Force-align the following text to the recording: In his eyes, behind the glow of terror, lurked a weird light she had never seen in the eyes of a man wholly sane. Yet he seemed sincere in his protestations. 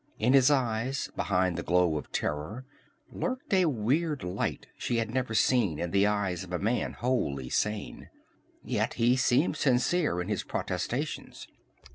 In 0.17 0.33
his 0.33 0.49
eyes, 0.49 1.11
behind 1.15 1.55
the 1.55 1.61
glow 1.61 1.95
of 1.95 2.11
terror, 2.11 2.65
lurked 3.11 3.53
a 3.53 3.65
weird 3.65 4.23
light 4.23 4.65
she 4.75 4.97
had 4.97 5.11
never 5.13 5.35
seen 5.35 5.77
in 5.77 5.91
the 5.91 6.07
eyes 6.07 6.43
of 6.43 6.51
a 6.51 6.57
man 6.57 6.93
wholly 6.93 7.49
sane. 7.49 8.09
Yet 8.63 8.95
he 8.95 9.15
seemed 9.15 9.57
sincere 9.57 10.19
in 10.19 10.27
his 10.27 10.41
protestations. 10.41 11.47